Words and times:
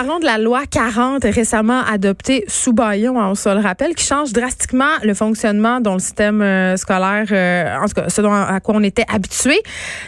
Parlons 0.00 0.20
de 0.20 0.26
la 0.26 0.38
loi 0.38 0.62
40 0.64 1.24
récemment 1.24 1.80
adoptée 1.80 2.44
sous 2.46 2.72
Bayon, 2.72 3.18
on 3.18 3.34
se 3.34 3.48
le 3.48 3.58
rappelle, 3.58 3.96
qui 3.96 4.04
change 4.04 4.32
drastiquement 4.32 4.92
le 5.02 5.12
fonctionnement 5.12 5.80
dans 5.80 5.94
le 5.94 5.98
système 5.98 6.40
euh, 6.40 6.76
scolaire, 6.76 7.26
euh, 7.32 7.76
en 7.82 7.88
tout 7.88 7.94
cas 7.94 8.08
ce 8.08 8.20
dont, 8.20 8.32
à 8.32 8.60
quoi 8.60 8.76
on 8.76 8.84
était 8.84 9.04
habitué, 9.12 9.60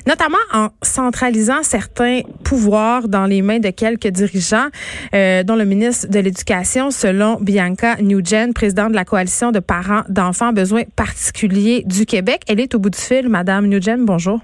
notamment 0.07 0.39
en 0.53 0.69
centralisant 0.81 1.65
certains 1.65 2.21
pouvoirs 2.45 3.09
dans 3.09 3.27
les 3.27 3.43
mains 3.43 3.59
de 3.59 3.71
quelques 3.71 4.07
dirigeants, 4.07 4.69
euh, 5.13 5.43
dont 5.43 5.57
le 5.57 5.65
ministre 5.65 6.07
de 6.07 6.21
l'Éducation, 6.21 6.93
selon 6.93 7.41
Bianca 7.41 7.97
Nugent, 7.97 8.53
présidente 8.55 8.91
de 8.91 8.97
la 8.97 9.05
coalition 9.05 9.51
de 9.51 9.59
parents 9.59 10.03
d'enfants 10.09 10.53
besoins 10.53 10.85
particuliers 10.95 11.83
du 11.85 12.07
Québec. 12.07 12.43
Elle 12.47 12.61
est 12.61 12.77
au 12.77 12.79
bout 12.79 12.91
du 12.91 12.99
fil, 13.01 13.29
Madame 13.29 13.67
Nugent, 13.67 13.99
bonjour. 13.99 14.39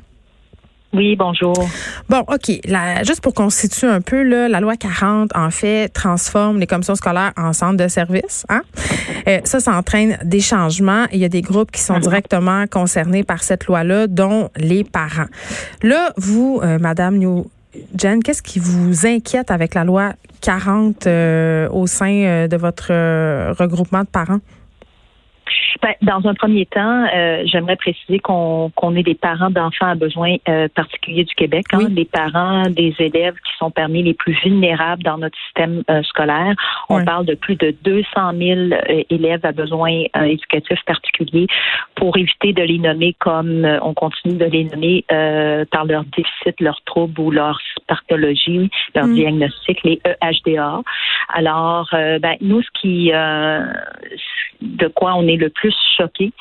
Oui, 0.97 1.15
bonjour. 1.15 1.55
Bon, 2.09 2.21
OK. 2.21 2.51
La, 2.65 3.03
juste 3.03 3.21
pour 3.21 3.35
qu'on 3.35 3.51
situe 3.51 3.85
un 3.85 4.01
peu, 4.01 4.23
là, 4.23 4.49
la 4.49 4.61
loi 4.61 4.77
40, 4.77 5.31
en 5.37 5.51
fait, 5.51 5.91
transforme 5.91 6.59
les 6.59 6.67
commissions 6.67 6.95
scolaires 6.95 7.33
en 7.37 7.53
centres 7.53 7.77
de 7.77 7.89
services. 7.89 8.47
Hein? 8.49 8.63
Euh, 9.29 9.41
ça, 9.45 9.61
ça 9.61 9.77
entraîne 9.77 10.19
des 10.25 10.41
changements. 10.41 11.05
Il 11.13 11.19
y 11.19 11.25
a 11.27 11.29
des 11.29 11.43
groupes 11.43 11.71
qui 11.71 11.83
sont 11.83 11.99
directement 11.99 12.67
concernés 12.67 13.25
par 13.25 13.43
cette 13.43 13.67
loi-là, 13.67 14.07
dont 14.07 14.49
les 14.57 14.85
parents. 14.85 15.27
Là, 15.83 16.13
vous, 16.17 16.61
euh, 16.63 16.79
Madame 16.79 17.19
New 17.19 17.47
Jen, 17.99 18.23
qu'est-ce 18.23 18.43
qui 18.43 18.59
vous 18.59 19.07
inquiète 19.07 19.51
avec 19.51 19.75
la 19.75 19.85
loi 19.85 20.15
40 20.41 21.07
euh, 21.07 21.69
au 21.69 21.87
sein 21.87 22.47
de 22.49 22.57
votre 22.57 22.89
regroupement 23.53 24.01
de 24.01 24.09
parents? 24.09 24.41
Ben, 25.87 25.95
dans 26.03 26.29
un 26.29 26.35
premier 26.35 26.67
temps, 26.67 27.07
euh, 27.15 27.43
j'aimerais 27.45 27.77
préciser 27.77 28.19
qu'on 28.19 28.97
est 28.97 29.05
des 29.05 29.15
parents 29.15 29.51
d'enfants 29.51 29.87
à 29.87 29.95
besoins 29.95 30.35
euh, 30.49 30.67
particuliers 30.75 31.23
du 31.23 31.35
Québec, 31.37 31.67
hein, 31.73 31.79
Oui. 31.79 31.93
des 31.95 32.05
parents 32.05 32.65
des 32.69 32.93
élèves 32.99 33.35
qui 33.35 33.53
sont 33.57 33.71
parmi 33.71 34.03
les 34.03 34.15
plus 34.15 34.33
vulnérables 34.43 35.05
dans 35.05 35.17
notre 35.19 35.39
système 35.45 35.85
euh, 35.89 36.03
scolaire. 36.03 36.55
On 36.89 37.05
parle 37.05 37.25
de 37.25 37.35
plus 37.37 37.55
de 37.55 37.73
200 37.85 38.03
000 38.37 38.59
euh, 38.73 39.03
élèves 39.11 39.45
à 39.47 39.53
besoins 39.53 40.03
euh, 40.17 40.23
éducatifs 40.23 40.85
particuliers. 40.87 41.47
Pour 41.95 42.17
éviter 42.17 42.53
de 42.53 42.63
les 42.63 42.79
nommer 42.79 43.15
comme 43.21 43.65
euh, 43.65 43.79
on 43.83 43.95
continue 43.95 44.35
de 44.35 44.45
les 44.47 44.65
nommer 44.65 45.05
euh, 45.13 45.65
par 45.71 45.85
leur 45.85 46.03
déficit, 46.17 46.61
leur 46.61 46.83
trouble 46.83 47.21
ou 47.21 47.31
leur 47.31 47.61
pathologie, 47.87 48.71
leur 48.97 49.07
Mm. 49.07 49.15
diagnostic, 49.15 49.85
les 49.85 50.01
EHDA. 50.21 50.81
Alors, 51.33 51.89
ben, 51.93 52.37
nous, 52.41 52.61
ce 52.63 52.69
qui, 52.81 53.13
euh, 53.13 53.65
de 54.77 54.89
quoi 54.89 55.15
on 55.15 55.27
est 55.27 55.37
le 55.37 55.51
plus 55.51 55.75
choqué, 55.97 56.33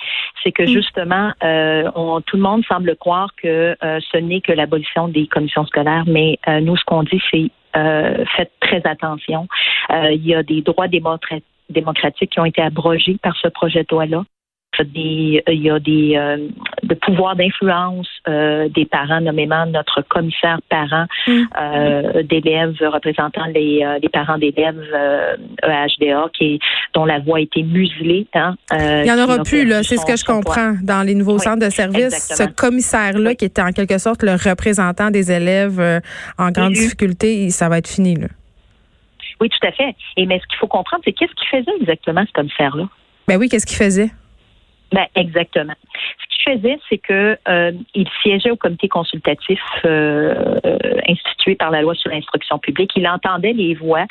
c'est 0.44 0.52
que 0.52 0.64
Mm. 0.64 0.67
justement, 0.67 1.31
euh, 1.44 1.89
on, 1.95 2.22
tout 2.22 2.38
le 2.38 2.44
monde 2.44 2.64
semble 2.66 2.95
croire 2.95 3.30
que 3.42 3.75
euh, 3.83 4.00
ce 4.11 4.17
n'est 4.17 4.42
que 4.42 4.52
l'abolition 4.52 5.08
des 5.08 5.27
commissions 5.27 5.66
scolaires, 5.66 6.03
mais 6.08 6.38
euh, 6.47 6.59
nous, 6.59 6.75
ce 6.77 6.83
qu'on 6.86 7.03
dit, 7.03 7.22
c'est 7.31 7.50
euh, 7.77 8.23
faites 8.36 8.52
très 8.61 8.81
attention. 8.86 9.47
Euh, 9.92 10.11
il 10.11 10.25
y 10.25 10.33
a 10.33 10.44
des 10.44 10.61
droits 10.61 10.88
démocra- 10.88 11.42
démocratiques 11.69 12.31
qui 12.31 12.39
ont 12.39 12.45
été 12.45 12.61
abrogés 12.61 13.17
par 13.22 13.36
ce 13.38 13.47
projet 13.50 13.81
de 13.81 13.88
loi-là. 13.92 14.23
Des, 14.83 15.42
il 15.47 15.61
y 15.61 15.70
a 15.70 15.80
des 15.80 16.17
euh, 16.17 16.49
de 16.86 16.94
pouvoirs 16.95 17.36
d'influence 17.36 18.08
euh, 18.28 18.69
des 18.69 18.86
parents, 18.86 19.19
nommément 19.22 19.66
notre 19.66 20.02
commissaire 20.02 20.59
parent 20.69 21.05
Mm. 21.27 21.44
euh, 21.59 22.23
d'élèves 22.23 22.75
représentant 22.81 23.45
les, 23.53 23.83
euh, 23.83 24.00
les 24.02 24.09
parents 24.09 24.38
d'élèves 24.38 24.80
EHDA 25.64 26.27
qui 26.38 26.59
dont 26.94 27.05
la 27.05 27.19
voix 27.19 27.38
a 27.38 27.42
été 27.42 27.64
muselée. 27.64 28.27
Hein, 28.33 28.55
Il 28.72 29.03
n'y 29.03 29.11
en 29.11 29.23
aura 29.23 29.39
plus, 29.44 29.66
là. 29.66 29.83
C'est 29.83 29.97
ce 29.97 30.05
que 30.05 30.16
je 30.16 30.23
poids. 30.23 30.36
comprends. 30.36 30.75
Dans 30.83 31.02
les 31.03 31.16
nouveaux 31.16 31.33
Oui, 31.33 31.39
centres 31.39 31.66
de 31.66 31.69
services, 31.72 32.14
exactement. 32.14 32.50
ce 32.50 32.55
commissaire-là, 32.55 33.30
Oui. 33.32 33.36
qui 33.36 33.45
était 33.45 33.61
en 33.61 33.71
quelque 33.71 33.98
sorte 33.98 34.23
le 34.23 34.33
représentant 34.33 35.09
des 35.11 35.32
élèves 35.32 35.82
en 36.38 36.52
grande 36.52 36.73
difficulté, 36.73 37.49
ça 37.49 37.70
va 37.70 37.80
être 37.80 37.88
fini, 37.89 38.15
là. 38.15 38.27
Oui, 39.42 39.49
tout 39.49 39.67
à 39.67 39.71
fait. 39.71 39.95
Et 40.17 40.26
mais 40.26 40.39
ce 40.39 40.48
qu'il 40.48 40.58
faut 40.59 40.67
comprendre, 40.67 41.02
c'est 41.04 41.11
qu'est-ce 41.11 41.33
qu'il 41.33 41.48
faisait 41.59 41.77
exactement 41.82 42.23
ce 42.26 42.32
commissaire-là? 42.32 42.88
Ben 43.27 43.38
oui, 43.38 43.49
qu'est-ce 43.49 43.65
qu'il 43.65 43.77
faisait? 43.77 44.09
Ben, 44.93 45.05
exactement. 45.15 45.73
Ce 45.83 46.34
faisait, 46.45 46.80
c'est 46.89 46.98
que 46.98 47.38
euh, 47.48 47.72
il 47.94 48.08
siégeait 48.22 48.52
au 48.52 48.56
comité 48.56 48.88
consultatif 48.88 49.60
euh, 49.83 50.60
euh, 50.66 50.78
institué 51.10 51.56
par 51.56 51.72
la 51.72 51.82
loi 51.82 51.95
sur 51.95 52.11
l'instruction 52.11 52.60
publique. 52.60 52.92
Il 52.95 53.08
entendait 53.08 53.54
les 53.54 53.73
voix 53.73 54.06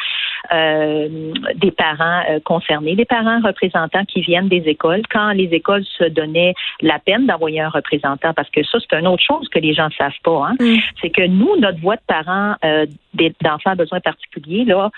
euh, 0.52 1.32
des 1.54 1.70
parents 1.70 2.22
concernés, 2.44 2.96
des 2.96 3.04
parents 3.04 3.40
représentants 3.40 4.04
qui 4.04 4.20
viennent 4.22 4.48
des 4.48 4.64
écoles. 4.66 5.02
Quand 5.10 5.30
les 5.30 5.48
écoles 5.52 5.84
se 5.98 6.04
donnaient 6.04 6.54
la 6.80 6.98
peine 6.98 7.26
d'envoyer 7.26 7.60
un 7.60 7.70
représentant, 7.70 8.34
parce 8.34 8.50
que 8.50 8.62
ça, 8.64 8.78
c'est 8.80 8.98
une 8.98 9.06
autre 9.06 9.22
chose 9.22 9.48
que 9.48 9.58
les 9.58 9.74
gens 9.74 9.86
ne 9.86 9.94
savent 9.94 10.12
pas. 10.22 10.48
Hein? 10.48 10.54
Mm. 10.60 10.76
c'est 11.00 11.10
que 11.10 11.26
nous, 11.26 11.56
notre 11.58 11.80
voix 11.80 11.96
de 11.96 12.02
parents 12.06 12.54
d'enfants 13.14 13.70
à 13.70 13.74
besoins 13.74 14.00
particuliers, 14.00 14.64
là, 14.64 14.90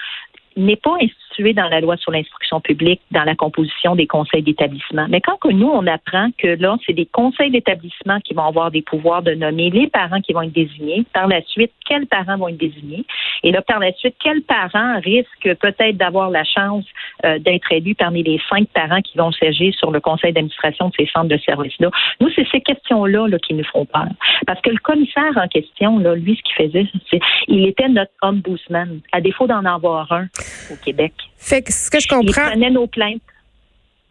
n'est 0.57 0.77
pas 0.77 0.95
instituée 0.95 1.26
dans 1.39 1.69
la 1.69 1.81
loi 1.81 1.97
sur 1.97 2.11
l'instruction 2.13 2.61
publique, 2.61 3.01
dans 3.11 3.25
la 3.25 3.35
composition 3.35 3.95
des 3.95 4.07
conseils 4.07 4.43
d'établissement. 4.43 5.07
Mais 5.09 5.21
quand 5.21 5.37
que 5.37 5.49
nous, 5.49 5.69
on 5.69 5.87
apprend 5.87 6.31
que 6.39 6.49
là, 6.49 6.77
c'est 6.87 6.93
des 6.93 7.07
conseils 7.07 7.51
d'établissement 7.51 8.21
qui 8.21 8.35
vont 8.35 8.47
avoir 8.47 8.71
des 8.71 8.83
pouvoirs 8.83 9.23
de 9.23 9.35
nommer 9.35 9.71
les 9.71 9.89
parents 9.89 10.21
qui 10.21 10.33
vont 10.33 10.43
être 10.43 10.53
désignés, 10.53 11.05
par 11.13 11.29
la 11.29 11.43
suite, 11.43 11.73
quels 11.87 12.07
parents 12.07 12.37
vont 12.37 12.49
être 12.49 12.57
désignés, 12.57 13.05
et 13.43 13.53
là, 13.53 13.63
par 13.63 13.79
la 13.79 13.93
suite, 13.93 14.17
quels 14.23 14.43
parents 14.43 14.99
risquent 15.01 15.55
peut-être 15.61 15.97
d'avoir 15.97 16.31
la 16.31 16.45
chance 16.45 16.85
euh, 17.25 17.39
d'être 17.39 17.71
élus 17.71 17.95
parmi 17.95 18.23
les 18.23 18.41
cinq 18.49 18.69
parents 18.69 19.01
qui 19.03 19.19
vont 19.19 19.33
siéger 19.33 19.73
sur 19.73 19.91
le 19.91 20.01
conseil 20.01 20.33
d'administration 20.33 20.89
de 20.89 20.95
ces 20.99 21.07
centres 21.07 21.29
de 21.29 21.39
services-là. 21.39 21.91
Nous, 22.21 22.31
c'est 22.35 22.47
ces 22.51 22.61
questions-là 22.61 23.29
là, 23.29 23.39
qui 23.39 23.55
nous 23.55 23.65
font 23.65 23.85
peur. 23.85 24.09
Parce 24.47 24.61
que 24.61 24.71
le 24.71 24.79
commissaire 24.79 25.33
en 25.37 25.49
question, 25.49 25.99
là, 25.99 26.15
lui, 26.15 26.37
ce 26.37 26.43
qu'il 26.43 26.67
faisait, 26.67 26.87
c'est 27.11 27.21
il 27.49 27.67
était 27.67 27.89
notre 27.89 28.13
ombudsman, 28.23 29.01
à 29.13 29.21
défaut 29.21 29.47
d'en 29.47 29.65
avoir 29.65 30.11
un 30.13 30.27
au 30.71 30.77
Québec. 30.85 31.13
Fait 31.37 31.63
que 31.63 31.73
ce 31.73 31.91
que 31.91 32.01
je 32.01 32.07
Il 32.11 32.17
comprends. 32.17 32.51
prenait 32.51 32.71
nos 32.71 32.87
plaintes. 32.87 33.23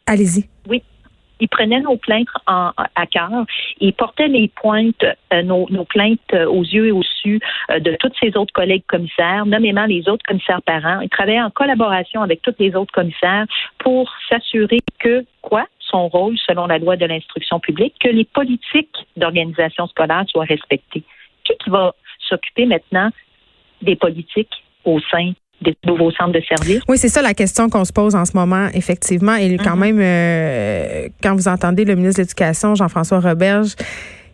Allez-y. 0.05 0.47
Il 1.41 1.49
prenait 1.49 1.81
nos 1.81 1.97
plaintes 1.97 2.29
en, 2.47 2.71
à 2.77 3.07
cœur. 3.07 3.29
Il 3.81 3.91
portait 3.93 4.29
les 4.29 4.47
pointes, 4.47 5.03
euh, 5.33 5.41
nos, 5.41 5.67
nos 5.69 5.83
plaintes 5.83 6.21
euh, 6.33 6.45
aux 6.45 6.63
yeux 6.63 6.87
et 6.87 6.91
au 6.93 7.03
su 7.03 7.41
euh, 7.71 7.79
de 7.79 7.97
tous 7.99 8.11
ses 8.21 8.37
autres 8.37 8.53
collègues 8.53 8.85
commissaires, 8.87 9.45
nommément 9.45 9.85
les 9.85 10.07
autres 10.07 10.23
commissaires 10.25 10.61
parents. 10.61 11.01
Il 11.01 11.09
travaillait 11.09 11.41
en 11.41 11.49
collaboration 11.49 12.21
avec 12.21 12.41
tous 12.41 12.55
les 12.57 12.73
autres 12.75 12.93
commissaires 12.93 13.45
pour 13.79 14.09
s'assurer 14.29 14.79
que, 14.99 15.25
quoi, 15.41 15.65
son 15.79 16.07
rôle, 16.07 16.37
selon 16.47 16.67
la 16.67 16.77
loi 16.77 16.95
de 16.95 17.05
l'instruction 17.05 17.59
publique, 17.59 17.95
que 17.99 18.07
les 18.07 18.25
politiques 18.25 18.95
d'organisation 19.17 19.87
scolaire 19.87 20.23
soient 20.29 20.45
respectées. 20.45 21.03
Qui 21.43 21.53
qui 21.61 21.69
va 21.69 21.93
s'occuper 22.29 22.65
maintenant 22.65 23.09
des 23.81 23.97
politiques 23.97 24.63
au 24.85 25.01
sein 25.11 25.33
des 25.65 25.75
nouveaux 25.85 26.11
centres 26.11 26.31
de 26.33 26.41
services? 26.47 26.81
Oui, 26.87 26.97
c'est 26.97 27.09
ça 27.09 27.21
la 27.21 27.33
question 27.33 27.69
qu'on 27.69 27.85
se 27.85 27.91
pose 27.93 28.15
en 28.15 28.25
ce 28.25 28.35
moment, 28.37 28.67
effectivement. 28.73 29.35
Et 29.35 29.57
quand 29.57 29.75
Mhm. 29.75 29.79
même, 29.79 29.99
euh, 30.01 31.07
quand 31.21 31.33
vous 31.35 31.47
entendez 31.47 31.83
le 31.85 31.95
ministre 31.95 32.19
de 32.21 32.23
l'Éducation, 32.23 32.75
Jean-François 32.75 33.19
Roberge, 33.19 33.75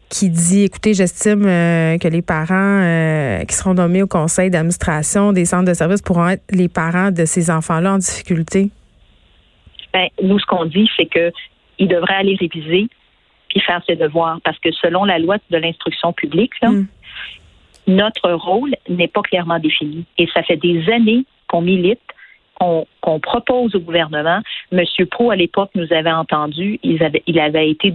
qui 0.09 0.29
dit, 0.29 0.63
écoutez, 0.63 0.93
j'estime 0.93 1.45
euh, 1.45 1.97
que 1.97 2.07
les 2.09 2.21
parents 2.21 2.81
euh, 2.83 3.43
qui 3.45 3.55
seront 3.55 3.73
nommés 3.73 4.03
au 4.03 4.07
conseil 4.07 4.49
d'administration 4.49 5.31
des 5.31 5.45
centres 5.45 5.69
de 5.69 5.73
services 5.73 6.01
pourront 6.01 6.27
être 6.27 6.43
les 6.51 6.67
parents 6.67 7.11
de 7.11 7.23
ces 7.25 7.49
enfants-là 7.49 7.93
en 7.93 7.97
difficulté. 7.97 8.69
Ben, 9.93 10.07
nous, 10.21 10.37
ce 10.39 10.45
qu'on 10.45 10.65
dit, 10.65 10.89
c'est 10.97 11.05
que 11.05 11.31
il 11.79 11.87
devrait 11.87 12.15
aller 12.15 12.35
réviser 12.39 12.87
puis 13.49 13.59
faire 13.61 13.81
ses 13.87 13.95
devoirs. 13.95 14.39
Parce 14.43 14.57
que 14.59 14.69
selon 14.81 15.03
la 15.05 15.17
loi 15.19 15.37
de 15.49 15.57
l'instruction 15.57 16.13
publique, 16.13 16.51
là, 16.61 16.69
Mm. 16.69 16.87
Notre 17.87 18.31
rôle 18.31 18.75
n'est 18.89 19.07
pas 19.07 19.21
clairement 19.21 19.59
défini. 19.59 20.05
Et 20.17 20.27
ça 20.33 20.43
fait 20.43 20.57
des 20.57 20.89
années 20.89 21.25
qu'on 21.47 21.61
milite, 21.61 21.99
qu'on 22.59 23.19
propose 23.19 23.75
au 23.75 23.79
gouvernement. 23.79 24.39
Monsieur 24.71 25.05
Pro, 25.05 25.31
à 25.31 25.35
l'époque, 25.35 25.71
nous 25.75 25.91
avait 25.91 26.11
entendu. 26.11 26.79
Il 26.83 27.01
avait, 27.03 27.69
été 27.69 27.93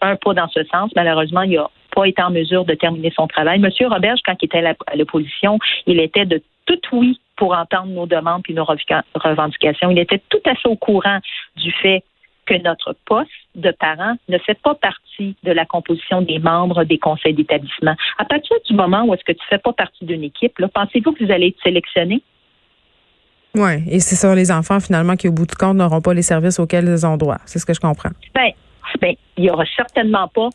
un 0.00 0.16
pas 0.16 0.34
dans 0.34 0.48
ce 0.48 0.62
sens. 0.64 0.90
Malheureusement, 0.94 1.42
il 1.42 1.56
n'a 1.56 1.68
pas 1.94 2.06
été 2.06 2.22
en 2.22 2.30
mesure 2.30 2.64
de 2.64 2.74
terminer 2.74 3.12
son 3.14 3.26
travail. 3.26 3.58
Monsieur 3.58 3.88
Roberge, 3.88 4.20
quand 4.24 4.36
il 4.40 4.46
était 4.46 4.64
à 4.64 4.96
l'opposition, 4.96 5.58
il 5.86 5.98
était 6.00 6.26
de 6.26 6.40
tout 6.66 6.80
oui 6.92 7.18
pour 7.36 7.54
entendre 7.54 7.88
nos 7.88 8.06
demandes 8.06 8.42
et 8.48 8.52
nos 8.52 8.64
revendica- 8.64 9.02
revendications. 9.14 9.90
Il 9.90 9.98
était 9.98 10.22
tout 10.28 10.40
à 10.46 10.54
fait 10.54 10.68
au 10.68 10.76
courant 10.76 11.18
du 11.56 11.72
fait 11.72 12.04
que 12.46 12.54
notre 12.62 12.94
poste 13.04 13.30
de 13.54 13.70
parent 13.70 14.14
ne 14.28 14.38
fait 14.38 14.58
pas 14.62 14.74
partie 14.74 15.36
de 15.42 15.52
la 15.52 15.64
composition 15.66 16.22
des 16.22 16.38
membres 16.38 16.84
des 16.84 16.98
conseils 16.98 17.34
d'établissement. 17.34 17.94
À 18.18 18.24
partir 18.24 18.56
du 18.68 18.74
moment 18.74 19.04
où 19.04 19.14
est-ce 19.14 19.24
que 19.24 19.32
tu 19.32 19.44
fais 19.48 19.58
pas 19.58 19.72
partie 19.72 20.04
d'une 20.04 20.24
équipe, 20.24 20.58
là, 20.58 20.68
pensez-vous 20.68 21.12
que 21.12 21.24
vous 21.24 21.32
allez 21.32 21.48
être 21.48 21.62
sélectionné? 21.62 22.22
Oui, 23.54 23.82
et 23.90 24.00
c'est 24.00 24.16
ça, 24.16 24.34
les 24.34 24.50
enfants, 24.50 24.80
finalement, 24.80 25.14
qui, 25.14 25.28
au 25.28 25.32
bout 25.32 25.46
du 25.46 25.54
compte, 25.54 25.76
n'auront 25.76 26.00
pas 26.00 26.14
les 26.14 26.22
services 26.22 26.58
auxquels 26.58 26.86
ils 26.86 27.06
ont 27.06 27.18
droit. 27.18 27.36
C'est 27.44 27.58
ce 27.58 27.66
que 27.66 27.74
je 27.74 27.80
comprends. 27.80 28.10
Ben, 28.34 28.50
ben, 29.00 29.14
il 29.36 29.44
y 29.44 29.50
aura 29.50 29.64
certainement 29.76 30.28
pas 30.28 30.48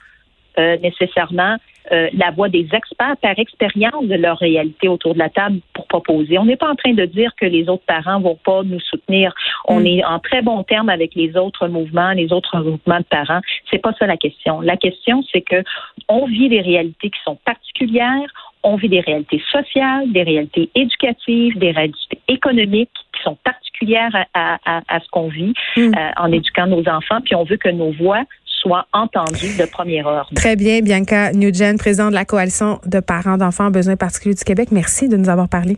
euh, 0.57 0.77
nécessairement 0.77 1.57
euh, 1.91 2.09
la 2.13 2.31
voix 2.31 2.49
des 2.49 2.67
experts 2.73 3.17
par 3.21 3.37
expérience 3.37 4.05
de 4.05 4.15
leur 4.15 4.37
réalité 4.37 4.87
autour 4.87 5.13
de 5.13 5.19
la 5.19 5.29
table 5.29 5.59
pour 5.73 5.87
proposer. 5.87 6.37
On 6.37 6.45
n'est 6.45 6.57
pas 6.57 6.69
en 6.69 6.75
train 6.75 6.93
de 6.93 7.05
dire 7.05 7.31
que 7.39 7.45
les 7.45 7.69
autres 7.69 7.85
parents 7.85 8.19
vont 8.19 8.37
pas 8.43 8.63
nous 8.63 8.79
soutenir. 8.79 9.33
On 9.67 9.81
mm. 9.81 9.87
est 9.87 10.05
en 10.05 10.19
très 10.19 10.41
bon 10.41 10.63
terme 10.63 10.89
avec 10.89 11.15
les 11.15 11.35
autres 11.37 11.67
mouvements, 11.67 12.11
les 12.11 12.31
autres 12.31 12.57
mouvements 12.57 12.99
de 12.99 13.05
parents. 13.09 13.41
C'est 13.71 13.79
pas 13.79 13.93
ça 13.99 14.05
la 14.05 14.17
question. 14.17 14.61
La 14.61 14.77
question, 14.77 15.23
c'est 15.31 15.41
que 15.41 15.63
on 16.09 16.25
vit 16.25 16.49
des 16.49 16.61
réalités 16.61 17.09
qui 17.09 17.19
sont 17.23 17.37
particulières 17.45 18.31
on 18.63 18.75
vit 18.75 18.89
des 18.89 18.99
réalités 18.99 19.41
sociales, 19.49 20.11
des 20.11 20.23
réalités 20.23 20.69
éducatives, 20.75 21.57
des 21.57 21.71
réalités 21.71 22.19
économiques 22.27 22.89
qui 23.13 23.23
sont 23.23 23.37
particulières 23.43 24.25
à, 24.33 24.99
ce 24.99 25.09
qu'on 25.11 25.29
vit 25.29 25.53
mm. 25.77 25.81
euh, 25.81 26.11
en 26.17 26.31
éduquant 26.31 26.67
nos 26.67 26.87
enfants, 26.89 27.21
puis 27.23 27.35
on 27.35 27.43
veut 27.43 27.57
que 27.57 27.69
nos 27.69 27.91
voix 27.91 28.23
soient 28.67 28.87
entendues 28.93 29.55
de 29.57 29.65
première 29.65 30.07
heure. 30.07 30.29
Très 30.35 30.55
bien, 30.55 30.81
Bianca 30.81 31.31
Nugent, 31.31 31.77
présidente 31.77 32.09
de 32.09 32.15
la 32.15 32.25
Coalition 32.25 32.79
de 32.85 32.99
parents 32.99 33.37
d'enfants 33.37 33.67
en 33.67 33.71
besoins 33.71 33.95
particuliers 33.95 34.35
du 34.35 34.43
Québec. 34.43 34.69
Merci 34.71 35.07
de 35.07 35.17
nous 35.17 35.29
avoir 35.29 35.47
parlé. 35.47 35.77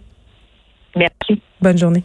Merci. 0.95 1.41
Bonne 1.61 1.77
journée. 1.77 2.03